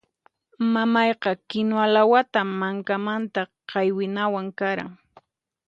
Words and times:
Mamayqa 0.73 1.31
kinuwa 1.49 1.85
lawata 1.95 2.41
mankamanta 2.59 3.41
qaywinawan 3.69 4.47
qaran. 4.59 4.91